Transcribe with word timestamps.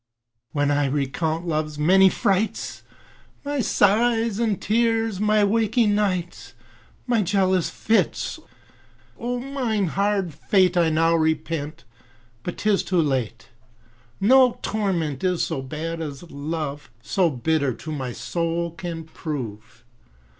When 0.51 0.71
I 0.71 0.85
recount 0.87 1.45
love's 1.47 1.77
many 1.77 2.09
frights, 2.09 2.81
My 3.45 3.59
sighs 3.59 4.39
and 4.39 4.59
tears, 4.59 5.19
my 5.19 5.43
waking 5.43 5.93
nights, 5.93 6.55
My 7.05 7.21
jealous 7.21 7.69
fits; 7.69 8.39
O 9.19 9.37
mine 9.39 9.85
hard 9.89 10.33
fate 10.33 10.75
I 10.75 10.89
now 10.89 11.13
repent, 11.13 11.83
but 12.41 12.57
'tis 12.57 12.81
too 12.81 12.99
late. 12.99 13.49
No 14.19 14.57
torment 14.63 15.23
is 15.23 15.45
so 15.45 15.61
bad 15.61 16.01
as 16.01 16.23
love, 16.31 16.89
So 17.03 17.29
bitter 17.29 17.71
to 17.71 17.91
my 17.91 18.11
soul 18.11 18.71
can 18.71 19.03
prove. 19.03 19.85